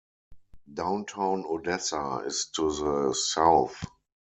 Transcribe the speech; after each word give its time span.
Downtown 0.73 1.45
Odessa 1.45 2.23
is 2.25 2.47
to 2.55 2.71
the 2.73 3.13
south. 3.13 3.85